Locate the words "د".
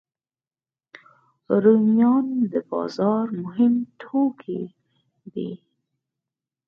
2.51-2.53